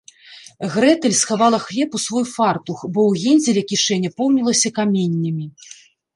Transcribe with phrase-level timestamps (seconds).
[0.75, 5.45] Грэтэль схавала хлеб у свой фартух, бо ў Гензеля кішэня поўнілася каменнямі